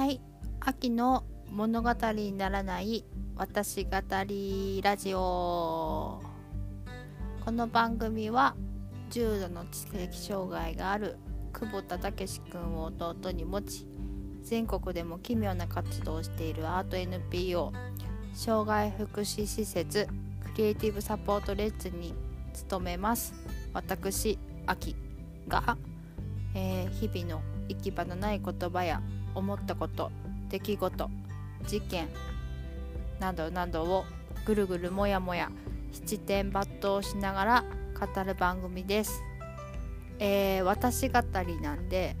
[0.00, 0.18] はい。
[0.60, 3.04] 秋の物語にならない
[3.36, 3.90] 私語
[4.26, 6.22] りラジオ。
[7.44, 8.56] この番組は
[9.10, 11.18] 重度の知的障害がある
[11.52, 13.86] 久保田武志くんを弟に持ち
[14.42, 17.70] 全国でも奇妙な活動をしているアート NPO
[18.32, 20.08] 障害福祉施設
[20.54, 22.14] クリエイティブサポートレッツに
[22.54, 23.34] 勤めます。
[23.74, 24.96] 私秋
[25.46, 25.76] が、
[26.54, 29.02] えー、日々の行き場のない言葉や
[29.34, 30.10] 思ったこと
[30.48, 31.10] 出来事
[31.66, 32.08] 事件
[33.18, 34.04] などなどを
[34.44, 35.50] ぐるぐるもやもや
[35.92, 37.64] 七点抜刀しながら
[37.98, 39.22] 語る番組です。
[40.18, 42.14] えー、私語りなんで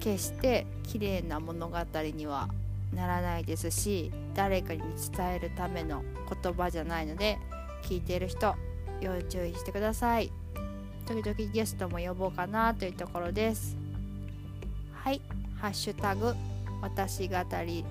[0.00, 1.78] 決して綺麗な物語
[2.14, 2.48] には
[2.92, 6.02] ならないですし誰かに伝えるための
[6.42, 7.38] 言葉じゃないので
[7.82, 8.54] 聞いている人
[9.00, 10.32] 要注意してください。
[11.06, 13.76] 時々ゲストも呼ぼうかなというところです。
[14.92, 15.20] はい。
[15.60, 16.34] ハッシュタグ
[16.82, 17.84] 私語り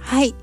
[0.00, 0.34] はい、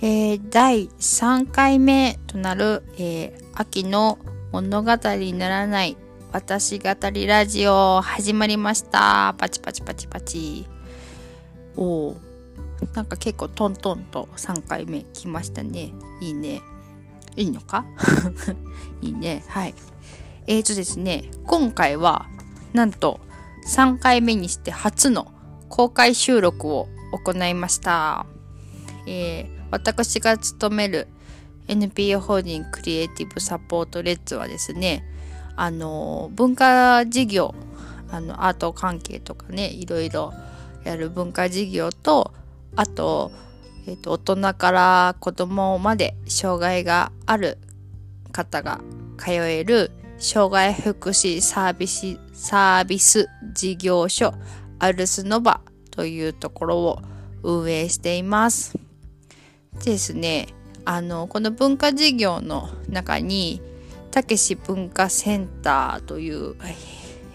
[0.00, 4.18] えー、第3回目となる、えー、秋の
[4.52, 5.96] 物語にならない
[6.32, 9.34] 私語りラジオ始まりました。
[9.36, 10.66] パチパチパチパチ。
[11.76, 12.16] おお、
[12.94, 15.92] なんか結構トントンと3回目来ましたね。
[16.20, 16.60] いいね。
[17.36, 17.84] いいのか？
[19.00, 19.44] いいね。
[19.48, 19.74] はい。
[20.46, 22.26] えーとですね、今回は
[22.72, 23.20] なんと
[23.68, 25.30] 3回目にして初の
[25.68, 28.26] 公開収録を行いました。
[29.06, 31.08] えー、私が勤める
[31.68, 35.04] NPO 法人クリエイティブサポートレッツはですね、
[35.56, 37.54] あの、文化事業、
[38.10, 40.32] あの、アート関係とかね、いろいろ
[40.84, 42.32] やる文化事業と、
[42.76, 43.32] あと、
[43.86, 47.58] えっ、ー、と、大人から子供まで障害がある
[48.32, 48.80] 方が
[49.18, 54.34] 通える障害福祉サービス、サービス事業所
[54.78, 55.60] アルスノバ
[55.90, 57.02] というところを
[57.42, 58.78] 運営しています。
[59.84, 60.48] ですね、
[60.84, 63.60] あの、この文化事業の中に、
[64.10, 66.54] たけし文化センターという、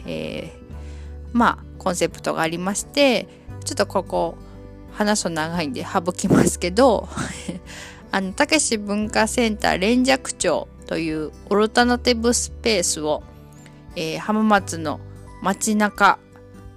[0.05, 3.27] えー、まあ、コンセプトがありまして、
[3.65, 4.37] ちょっとここ、
[4.97, 7.07] 話すと長いんで省きますけど、
[8.11, 13.21] あの、たけし文化センター連雀町というオルタナティブスペースを、
[13.95, 14.99] えー、浜松の
[15.43, 16.17] 街中、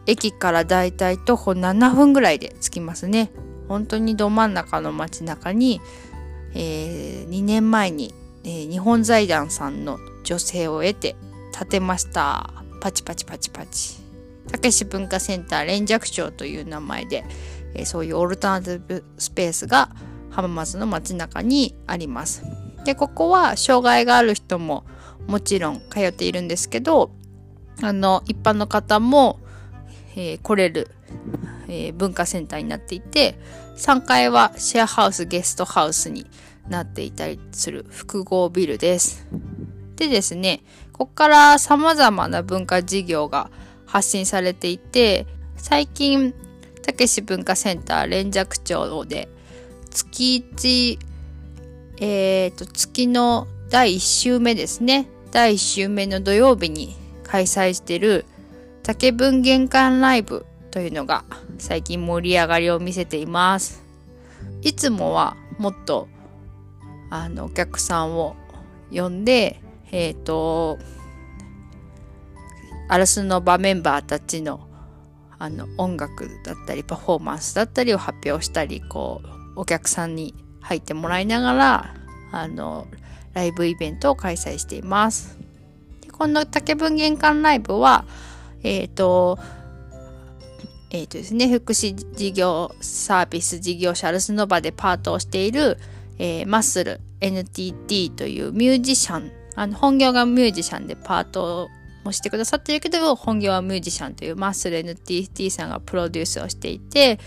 [0.07, 3.31] 駅からだいたい徒歩7分ぐらいで着きますね。
[3.69, 5.81] 本当にど真ん中の街中に、
[6.55, 8.15] えー、2年前に、
[8.45, 11.17] えー、日本財団さんの女性を得て
[11.59, 12.53] 建てました。
[12.83, 13.99] パチパチパチパチ。
[14.51, 17.25] たけし文化センター連雀町という名前で、
[17.75, 19.91] え、そういうオルタナティブスペースが
[20.31, 22.45] 浜松の街中にあります。
[22.85, 24.85] で、ここは障害がある人も
[25.27, 27.11] もちろん通っているんですけど、
[27.83, 29.41] あの、一般の方も、
[30.17, 30.91] えー、来れる、
[31.69, 33.39] えー、文化センターになっていて、
[33.77, 36.27] 3階はシェアハウス、ゲストハウスに
[36.69, 39.27] なっていたりする複合ビルです。
[39.97, 43.51] でですね、ここから様々な文化事業が
[43.87, 45.27] 発信されていて、
[45.57, 46.35] 最近、
[46.83, 49.29] たけし文化センター連雀町で
[49.91, 50.99] 月1、
[52.01, 55.09] えっ、ー、と、月の第1週目ですね。
[55.33, 58.25] 第1週目の土曜日に開催している
[58.83, 61.25] 竹文玄関ライブというのが
[61.59, 63.83] 最近盛り上がりを見せています。
[64.63, 66.09] いつもはもっと
[67.11, 68.37] あのお客さんを
[68.91, 69.61] 呼んで、
[69.93, 70.79] えっ、ー、と、
[72.89, 74.70] アラスノバメンバーたちの
[75.41, 79.23] あの音楽だったりパフォーマンスだったりを発表したり、こ
[79.57, 81.95] うお客さんに入ってもらいながら、
[82.31, 82.87] あの、
[83.33, 85.39] ライブイベントを開催しています。
[86.03, 88.05] でこの竹文玄関ライブは、
[88.63, 89.39] えっ、ー、と、
[90.91, 95.79] えっ、ー、とですね、福祉事業サービス事業者ルスノバでパートをしている、
[96.19, 101.71] えー、マッスル NTT というミュージシャン、あの本業がミュージシャンでパート
[102.05, 107.19] もしてくださってるけど、本業はミュージシャンというマッスル NTT さんがプロデュースをしていて、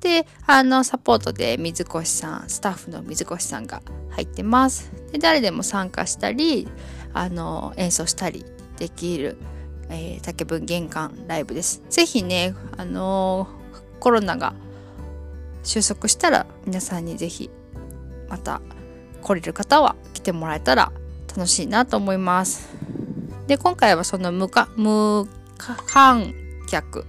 [0.00, 4.90] で、あの、サポートで水越さん、スタッフの水越さんが入ってます。
[5.12, 6.68] で、誰でも参加したり、
[7.12, 8.44] あの、演奏したり
[8.78, 9.36] できる
[9.90, 11.82] えー、竹文玄関ライブです。
[11.90, 13.48] ぜひね、あの、
[13.98, 14.54] コロナが
[15.64, 17.50] 収束したら皆さんにぜひ
[18.28, 18.62] また
[19.20, 20.90] 来れる方は来てもらえたら
[21.28, 22.70] 楽しいなと思います。
[23.50, 25.26] で、今回はその無か無
[25.88, 26.32] 観
[26.68, 27.04] 客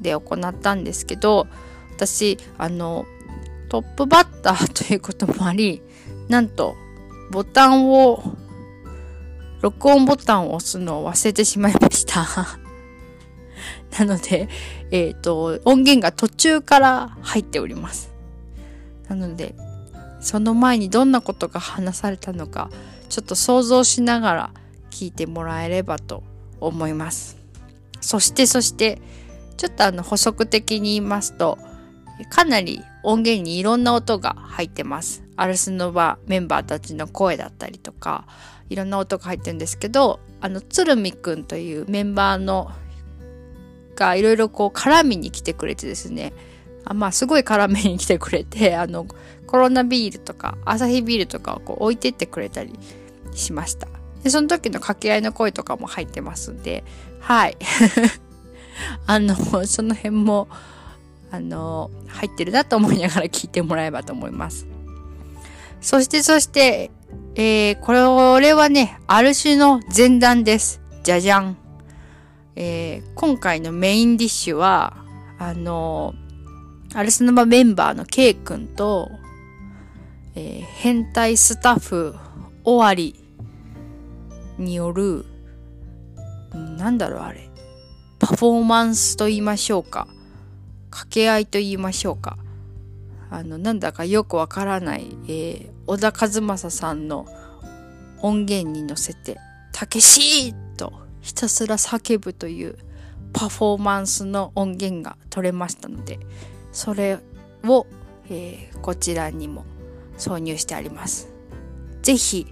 [0.00, 1.48] で行ったんですけど、
[1.96, 3.04] 私、あの、
[3.68, 5.82] トップバッターということもあり、
[6.28, 6.76] なんと
[7.32, 8.22] ボタンを
[9.60, 12.24] 録音ボタンを押すのを忘れてしまいました
[13.98, 14.48] なので、
[14.92, 18.12] えっ、ー、と、音源が途中から入っております。
[19.08, 19.56] なので、
[20.20, 22.70] その前にどんなことが話されたのか、
[23.08, 24.50] ちょっと想像しながら
[24.98, 26.24] 聞いてもらえればと
[26.58, 27.36] 思います。
[28.00, 29.00] そして、そして、
[29.56, 31.56] ちょっとあの補足的に言いますと、
[32.30, 35.22] かなり音源にいろんな音が入ってます。
[35.36, 38.26] アルスノバメンバーたちの声だったりとか、
[38.70, 42.72] いろんな音が入ってるんですけど、あの、鶴見くんというメンバーの
[43.94, 46.32] がいろいろこう絡みに来てくれてですね、
[46.84, 49.06] あまあすごい絡みに来てくれて、 あの、
[49.46, 52.72] コロナビールとか、アサヒビールとかをこう置いてってくれたり
[53.32, 53.86] しました。
[54.22, 56.84] で、その時の掛け合いの声とかも入ってますんで、
[57.20, 57.56] はい。
[59.06, 59.34] あの、
[59.66, 60.48] その辺も、
[61.30, 64.66] あの、入ってるなと思いながら聞いてもらえばと思います。
[65.80, 66.90] そして、そして、
[67.34, 67.92] えー、こ
[68.40, 70.80] れはね、ある種の前段です。
[71.04, 71.56] じゃじゃん。
[72.56, 74.96] えー、今回のメインディッシュは、
[75.38, 76.14] あの、
[76.94, 79.10] アルスノバメンバーの K 君と、
[80.34, 82.16] えー、変態スタッフ
[82.64, 83.27] 終わり
[84.58, 85.24] による、
[86.52, 87.48] なんだろうあれ、
[88.18, 90.08] パフォーマンスと言いましょうか。
[90.90, 92.38] 掛け合いと言いましょうか
[93.30, 97.26] あのなんだかよくわからない、えー、小田和正さんの
[98.20, 99.38] 音源に乗せて
[99.72, 102.76] 「たけし!」とひたすら叫ぶという
[103.32, 106.18] パフォーマンスの音源が取れましたので
[106.72, 107.18] それ
[107.64, 107.86] を、
[108.30, 109.64] えー、こちらにも
[110.16, 111.28] 挿入してあります。
[112.02, 112.46] ぜひ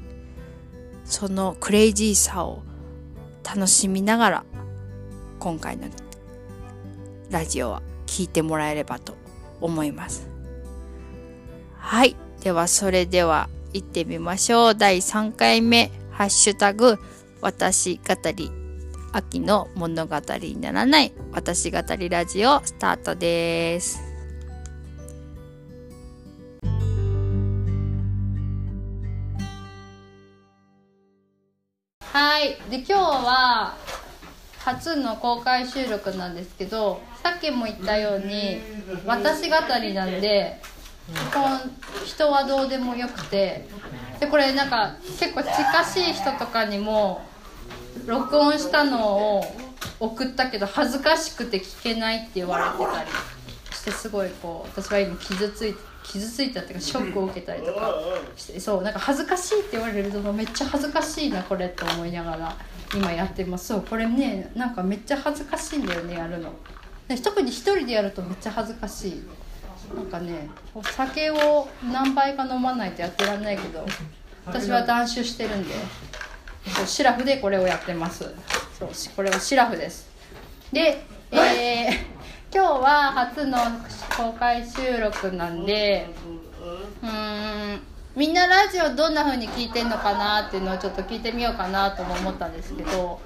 [1.07, 2.63] そのクレイジーさを
[3.43, 4.45] 楽しみながら
[5.39, 5.89] 今回の
[7.31, 9.15] ラジオは聞いてもらえればと
[9.61, 10.29] 思います。
[11.79, 12.17] はい。
[12.43, 14.75] では、それでは行ってみましょう。
[14.75, 16.99] 第3回目、ハッシュタグ、
[17.41, 18.51] 私語り、
[19.13, 24.06] 秋の物語にならない、私語りラジオ、スタートです。
[32.17, 32.57] はい。
[32.71, 33.77] で、今日は、
[34.61, 38.59] 初の公開収録なんですけどさっきも言ったように
[39.05, 40.61] 私語りなんで
[42.05, 43.69] 人はどうでもよくて
[44.19, 47.25] でこれなんか結構近しい人とかにも
[48.07, 49.45] 録音したのを
[50.01, 53.11] 送ったけど恥ずかしくて聞けないって言われてたり
[53.71, 57.95] してすごいこう私は今傷ついて傷ついたっていうかショックを受けたりとか
[58.37, 62.57] してそうなんか恥ずかしいって言われるとめっちゃ恥ずかしいなこれって思いながら
[62.95, 63.67] 今やってます。
[63.67, 66.53] そうこれねなんかめっちゃ恥ずかしいんだよねやるの。
[67.23, 69.23] 特に一人でやるとめっちゃ恥ずかしい。
[69.95, 73.87] なんかねお酒を何杯か飲まないとやってらんないけど
[74.45, 75.75] 私は断酒してるんで
[76.75, 78.35] そうシラフでこれをやってます。
[78.79, 80.09] そうこれはシラフです。
[80.73, 82.16] でえー、
[82.57, 83.59] 今日は初の
[84.17, 86.09] 公開収録なんで
[87.03, 87.81] うん
[88.17, 93.21] みんなラジオどんな風に聞いてんのかなっていうのをちょっと聞いてみようかなとも思ったんですけど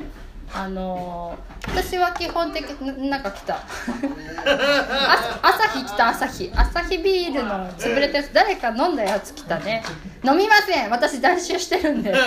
[0.52, 3.61] あのー、私は基本的なんか来た。
[5.43, 6.52] 朝日来た朝日。
[6.54, 8.33] 朝日ビールの潰れたやつ。
[8.33, 9.83] 誰か飲んだやつ来たね。
[10.25, 10.90] 飲みません。
[10.90, 12.12] 私断酒してるんで。
[12.12, 12.21] もう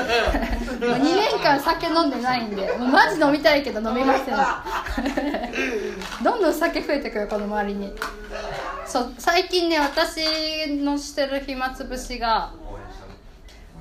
[0.94, 2.72] 2年間酒飲んでないんで。
[2.74, 4.36] もうマジ飲みたいけど飲みません。
[6.24, 7.94] どんどん酒増えてくるこの周りに。
[8.86, 10.22] そう最近ね私
[10.84, 12.52] のしてる暇つぶしが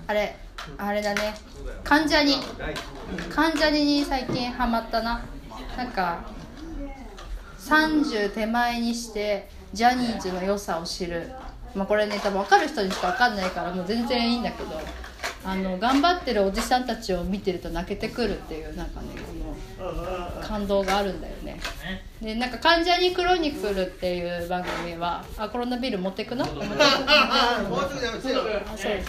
[0.06, 0.36] あれ
[0.78, 1.34] あれだね。
[1.84, 2.36] 関ジャニ。
[3.30, 5.22] 関ジャニに最近ハマったな。
[5.76, 6.24] なんか
[7.58, 11.32] 30手前にしてジャニーズの良さを知る。
[11.74, 14.70] まあこれね多分分かる人にしか分かんないからもう全然いいんだけど。
[15.44, 19.08] あの頑張ってるおじさんたちを見てると泣けてくるっていうなんかね
[19.78, 21.58] この感動があるんだよね。
[22.20, 26.44] でなんか「関ジャニクロニクル」っていう番組はあコロナビール持ってくの？
[26.46, 26.74] 持ってく
[28.72, 29.08] あそうです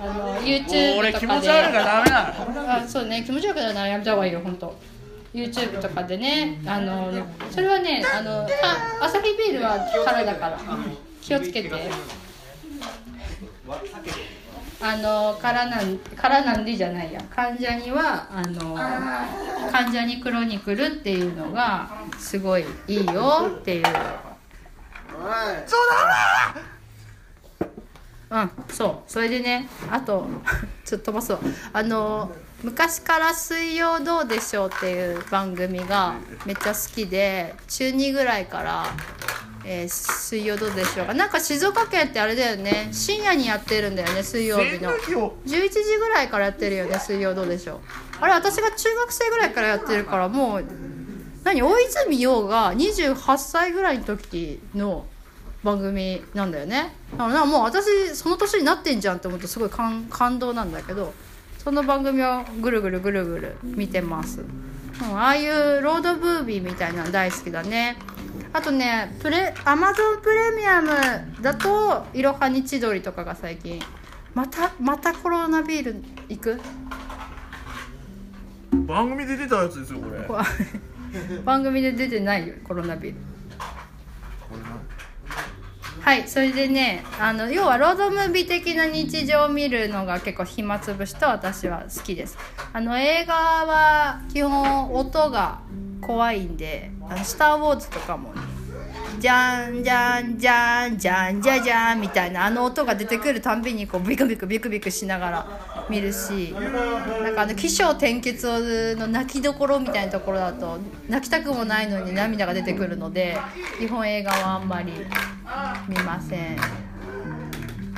[0.00, 4.76] あの YouTube とかであそうね気持ち悪くなるならやめた方がいいよ本当
[5.34, 7.12] YouTube とかでねあの
[7.50, 10.58] それはねあのあアサヒビールは空だから
[11.20, 11.68] 気をつけて
[14.80, 17.20] あのからなんからなんでじゃないや。
[17.34, 18.74] 患者にはあの
[19.72, 23.84] 患者にクロニクルっていうのがすごいいいよっていう。
[23.84, 25.80] そう
[28.30, 29.10] だうんそう。
[29.10, 30.26] それでねあと
[30.84, 31.38] ちょっと飛ばそう
[31.72, 32.30] あの
[32.62, 36.14] 昔から「水曜どうでしょう」っていう番組が
[36.46, 38.86] めっちゃ好きで中2ぐらいから
[39.64, 41.14] えー水曜どうでしょうか。
[41.14, 42.88] なんか静岡県ってあれだよね。
[42.92, 44.92] 深夜にやってるんだよね水曜日の。
[44.92, 47.78] 11時ぐらいからやってるよね水曜どうでしょう。
[48.20, 50.64] あれ私が中学生ぐらいからやってるからもう
[51.44, 51.62] 何？
[51.62, 55.04] 大泉洋が28歳ぐらいの時の
[55.62, 56.94] 番組なんだよね。
[57.12, 61.12] だからもう私その年になってんじゃんって思うとすごい感感動なんだけど
[61.66, 67.96] その番組をぐるぐるぐるぐる見てます、うん、ああいうロードムービーみたいなの大好きだね。
[68.52, 70.90] あとねプレアマゾンプレミアム
[71.42, 73.82] だと「いろはに千鳥」とかが最近。
[74.32, 75.96] またまたコロナビール
[76.28, 76.60] 行く？
[78.86, 80.22] 番組で出たやつですよこれ。
[80.22, 80.38] こ
[81.44, 83.18] 番組で出てないよコロナビール
[86.06, 92.38] はいそれでねあの要はロードムービー的な日常を見るのが結構暇つぶしと私は好きです。
[92.72, 95.62] あの映画は基本音が
[96.00, 98.40] 怖いんで「あのスター・ウォーズ」とかもね
[99.18, 110.78] じゃんじゃんじゃんじゃんじゃじゃんみたいなあの音が出てくるたんびにこうビクビクビクビクしながら見るしなんかあの起承転結の泣きどころみたいなところだと
[111.08, 113.36] 泣きたくもないのに涙が出てくるので
[113.78, 114.92] 日本映画はあんまり
[115.88, 116.58] 見ません。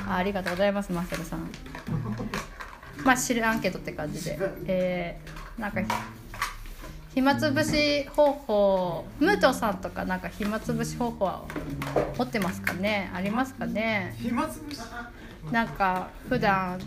[0.07, 1.49] あありがとうございますマセルさん。
[3.03, 4.37] まあ知らんけどって感じで。
[4.65, 5.81] えー、なんか
[7.15, 11.43] 暇つぶし方法ムートさんとかなんか暇つぶし方法は
[12.17, 13.09] 持ってますかね？
[13.13, 14.15] ありますかね？
[14.19, 14.79] 暇つぶし？
[15.51, 16.79] なんか普段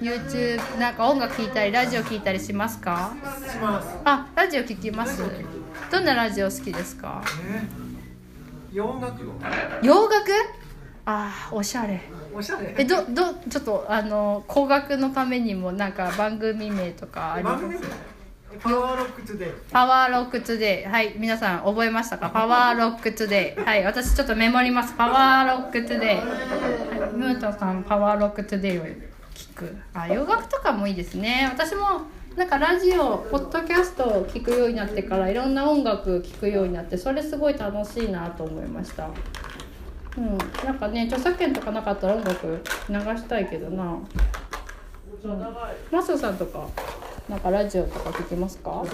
[0.00, 3.12] YouTube なんか音楽聴いたりラジオ聴いたりしますか？
[3.50, 3.88] します。
[4.04, 5.22] あラジオ聴きます？
[5.92, 7.22] どんなラジオ好きですか？
[8.72, 9.32] 洋楽よ
[9.82, 10.30] 洋楽？
[11.04, 12.00] あーおしゃれ。
[12.34, 12.74] おしゃれ。
[12.78, 17.64] えどどちょっとあの後学のためにもなんか番組名とかあります？
[18.62, 19.52] パワーロックトゥデイ。
[19.70, 20.84] パワーロックトゥデイ。
[20.86, 22.30] はい皆さん覚えましたか？
[22.34, 23.60] パワーロックトゥデイ。
[23.62, 24.94] はい私ちょっとメモります。
[24.96, 28.82] パワーロックトゥデイ、はい、ムートさんパワーロックトゥデイを
[29.94, 31.48] あ洋楽とかもいいですね。
[31.52, 32.02] 私も
[32.36, 39.08] なんかラジオポッドキャストを聞くようになってからいろんな音楽聞くようになってそれすごい楽しいなと思いました。
[40.16, 40.38] うん。
[40.64, 43.98] なんかね著作権とかなかったら音楽流したいけどな、
[45.24, 45.46] うん、
[45.90, 46.68] マスオさんとか
[47.28, 48.84] なんかラジオとか聞きますか？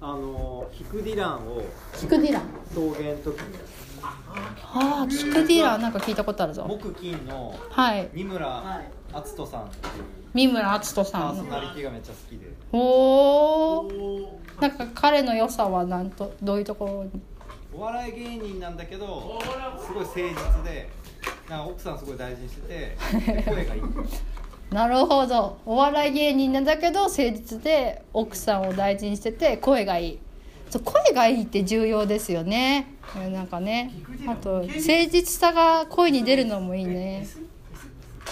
[0.00, 1.62] あのヒクディランを
[1.98, 2.42] キクディラン。
[2.70, 3.58] 草原の時に
[4.02, 6.66] ああキクディランなんか聞いたことあるぞ。
[6.68, 8.10] 木金のはい。
[8.12, 8.82] 三村
[9.14, 10.04] 篤人さんっていう
[10.34, 12.52] 三村篤人さパーソんのナリティがめっちゃ好きで。
[12.72, 17.10] おおなんか彼の良さはなんとどういうところに？
[17.76, 19.40] お笑い芸人なんだけど
[19.84, 20.88] すごい誠実で
[21.48, 22.96] なんか奥さんすごい大事にしてて
[23.32, 23.82] で声がいい。
[24.72, 25.58] なるほど。
[25.66, 30.18] お笑い芸人なんだけど誠実で奥さんを大事にしてて声がいい。
[30.70, 32.94] そう声がいいって重要ですよね。
[33.16, 33.92] えなんかね。
[34.26, 37.26] あと誠実さが声に出るのもいいね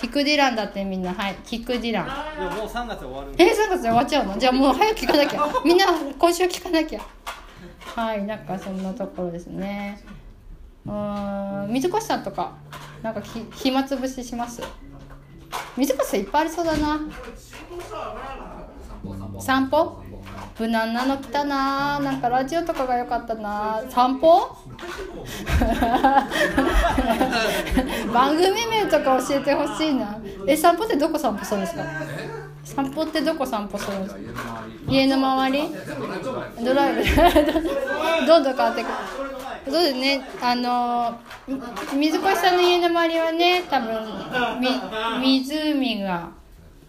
[0.00, 1.12] キクディランだってみんな。
[1.14, 1.34] はい。
[1.44, 2.06] キクディラン。
[2.38, 4.38] でももう3月終わるんえー、で3月で終わっちゃうの？
[4.38, 5.40] じゃあもう早く聞かなきゃ。
[5.64, 5.86] みんな
[6.18, 7.00] 今週聞かなきゃ。
[7.94, 10.00] はいなんかそんなところですね。
[10.86, 12.52] うーん水越さんとか
[13.02, 14.62] なんかひ暇つぶしします？
[15.76, 16.98] 水越さんいっぱいありそうだな。
[19.40, 20.01] 散歩？
[20.58, 21.98] 無難なの来たな。
[22.00, 23.80] なんかラジオとかが良かったな。
[23.88, 24.56] 散歩？
[28.12, 30.18] 番組名とか教えてほしいな。
[30.46, 31.82] え散歩ってどこ散歩するんですか？
[32.64, 34.20] 散歩ってどこ散歩するんですか？
[34.88, 35.64] 家の周り？
[36.64, 37.02] ドライブ？
[38.26, 38.92] どんどん変わってくる。
[39.64, 40.28] そうですね。
[40.42, 41.14] あの
[41.94, 44.06] 水越さんの家の周りはね多分
[45.20, 46.28] み湖が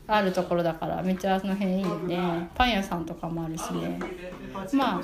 [0.05, 2.49] あるところだからめっちゃあの辺いいよね。
[2.55, 3.99] パン屋さんとかもあるしね。
[4.73, 5.01] まあ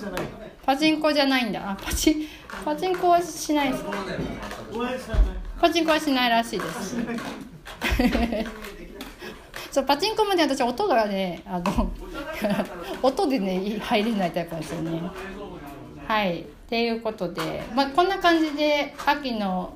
[0.66, 1.72] パチンコじゃないんだ。
[1.72, 2.28] あパチ
[2.66, 3.86] パチンコはしないです。
[5.60, 6.98] パチンコはしないらしいです。
[9.72, 11.92] そうパチンコもね私音がねあの
[13.02, 15.02] 音でね入れないタイプなんですよね。
[16.08, 16.42] はい。
[16.42, 19.74] っていうことで、まあ、こんな感じで秋の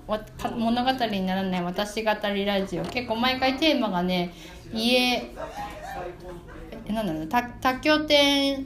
[0.56, 2.84] 物語にならない私語りラジオ。
[2.84, 4.32] 結構毎回テーマがね
[4.74, 5.32] 家。
[6.86, 8.65] えなんだろう多拠点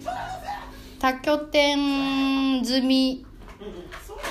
[0.99, 3.25] 多拠点済み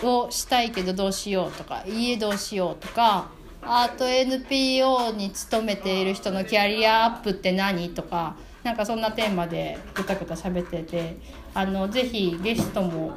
[0.02, 1.84] をしたいけどどうしようとか。
[1.86, 3.28] 家どうしようとか。
[3.62, 8.36] アート NPO に勤めている人のキャリアアップって何とか。
[8.62, 11.16] なんかそんなテーマでぐたぐた喋ってて。
[11.54, 13.14] あのぜひゲストも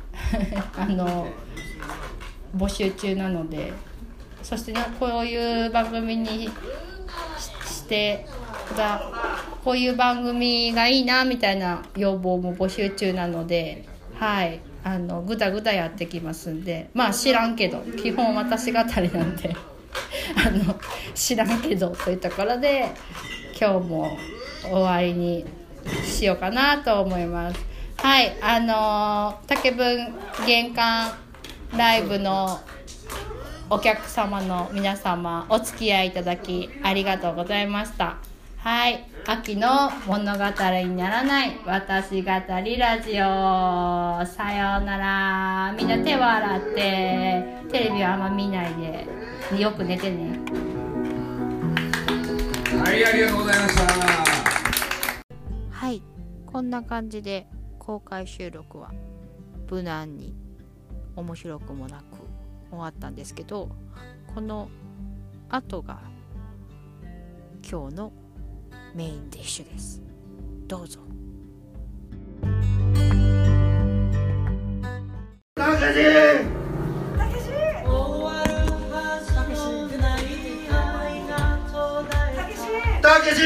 [0.78, 1.26] あの
[2.56, 3.72] 募集中なので。
[4.42, 6.50] そしてねこういう番組に
[7.90, 8.24] して
[8.76, 9.02] が
[9.64, 14.60] こういう番組がいいなみたいな要望も募集中なのではい。
[14.82, 16.90] あのぐだぐだやってきますんで。
[16.94, 17.80] まあ知らんけど。
[18.02, 19.54] 基本私語りなんで。
[20.36, 20.78] あの
[21.14, 22.90] 知らんけどというところで
[23.58, 24.16] 今日も
[24.62, 25.44] 終わりに
[26.04, 27.60] しようかなと思います。
[27.96, 28.32] はい。
[28.42, 30.14] あの竹分
[30.46, 31.12] 玄関
[31.76, 32.60] ライブの
[33.72, 38.16] お客様の皆様お付き合いいただきありがとうございました。
[38.56, 39.06] はい。
[39.28, 42.30] 秋の物語にならない私語
[42.64, 44.26] りラジオ。
[44.26, 45.72] さようなら。
[45.78, 47.44] みんな手を洗って。
[47.70, 49.06] テレビはあんま見ないで。
[49.56, 50.40] よく寝てね。
[52.76, 53.82] はい、ありがとうございました。
[55.70, 56.02] はい。
[56.44, 57.46] こんな感じで
[57.78, 58.90] 公開収録は
[59.70, 60.34] 無難に
[61.14, 62.09] 面白くもなく
[62.70, 63.68] 終わったんですけど
[64.34, 64.68] この
[65.48, 66.00] 後が
[67.68, 68.12] 今日の
[68.94, 70.02] メインディッシュです。
[70.66, 71.00] どうぞ。
[75.54, 75.94] たけし
[83.02, 83.42] たけし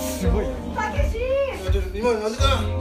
[0.00, 0.46] すごい。
[1.94, 2.73] 今何時間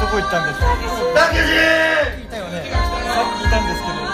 [0.00, 0.66] どこ行ったんですか？
[1.14, 1.48] たけし
[3.08, 4.07] さっきいたんですけど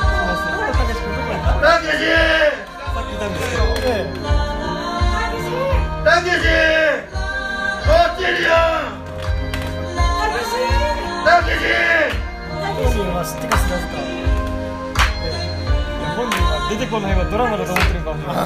[1.64, 4.20] 君どこ行ったたけしさっきいたんですけどええ
[6.04, 6.44] たけし
[7.80, 8.52] こっちによ
[11.24, 11.64] たけし
[12.60, 13.92] 本人は知ってか知らずか
[16.16, 18.44] 本人は出てこないはドラマだと思ってるかもしれない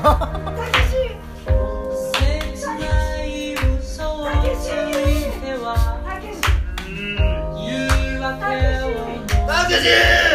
[9.47, 10.28] たけし。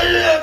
[0.00, 0.39] こ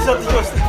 [0.00, 0.59] 走り去ってきました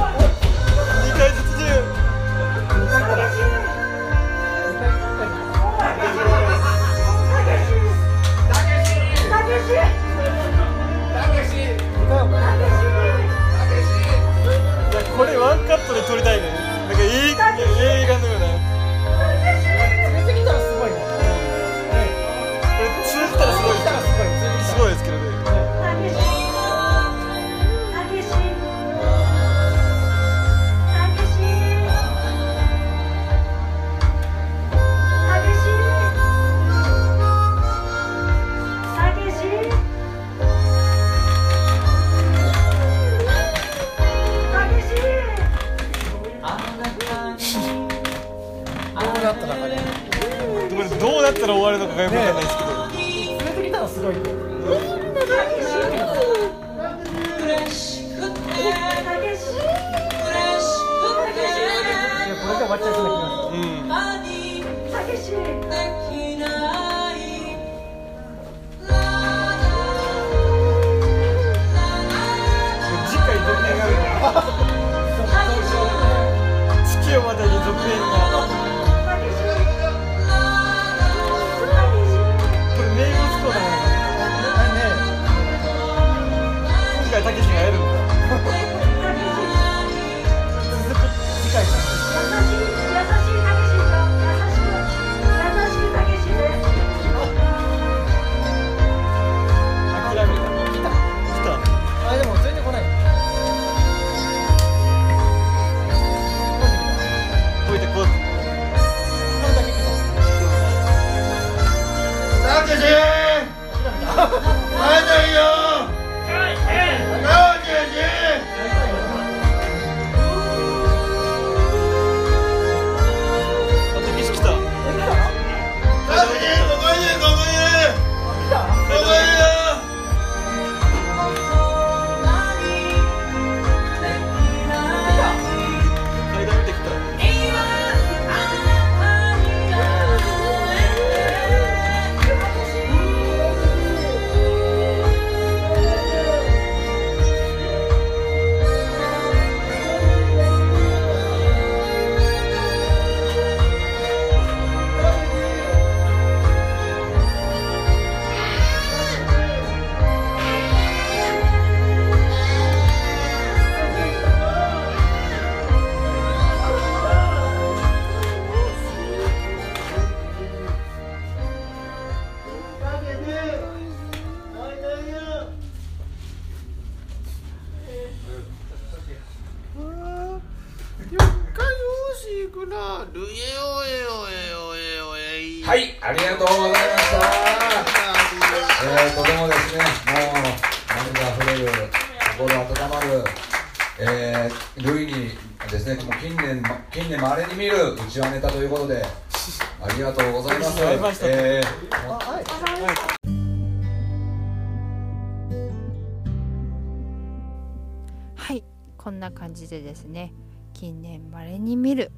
[210.11, 210.33] ね
[210.73, 212.11] 近年まれに見る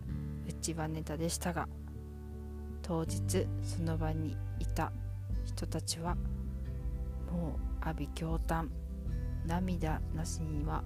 [0.48, 1.68] うちわネタでしたが
[2.82, 4.92] 当日その場にいた
[5.46, 6.16] 人たちは
[7.32, 8.70] もう阿鼻驚嘆
[9.46, 10.84] 涙なしには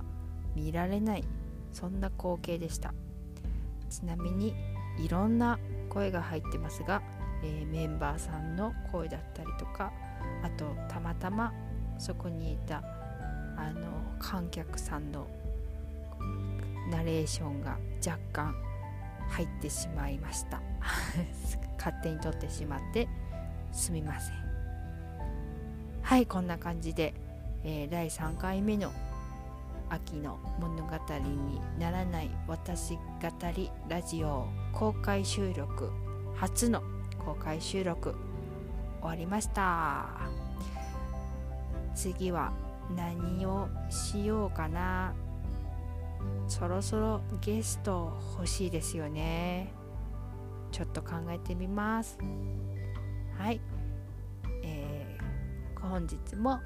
[0.56, 1.24] 見られない
[1.72, 2.94] そんな光景でした。
[3.90, 4.54] ちなみに
[4.98, 7.02] いろんな声が入ってますが、
[7.44, 9.92] えーメンバーさんの声だったりとか
[10.44, 11.54] あとたまたま
[11.98, 12.84] そこにいた
[13.56, 13.88] あの
[14.20, 15.28] 観客さんの
[16.90, 18.56] ナレーションが若干
[19.30, 20.62] 入ってしまいました。
[21.78, 23.08] 勝手に撮ってしまって
[23.72, 24.36] すみません。
[26.02, 27.14] はいこんな感じで、
[27.64, 28.92] えー第3回目の
[29.90, 33.02] 秋の物語にならない私語
[33.56, 35.92] りラジオ公開収録
[36.36, 36.82] 初の
[37.20, 38.16] 公開収録
[39.02, 40.08] 終わりました。
[41.96, 42.52] 次は
[42.96, 45.14] 何をしようかな。
[46.48, 49.74] そろそろゲスト欲しいですよね。
[50.72, 52.18] ちょっと考えてみます。
[53.38, 53.62] はい、
[54.64, 55.28] えー
[55.80, 56.60] 本日も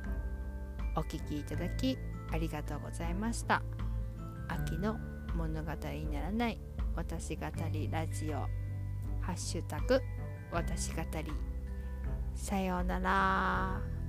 [0.95, 1.97] お聞きいただき
[2.31, 3.61] ありがとうございました。
[4.47, 4.97] 秋の
[5.35, 6.59] 物語にならない
[6.95, 8.39] 私語りラジオ。
[9.21, 10.01] ハッシュタグ
[10.51, 11.31] 私語り。
[12.35, 14.00] さようなら。